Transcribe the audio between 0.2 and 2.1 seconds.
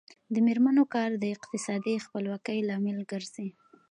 د میرمنو کار د اقتصادي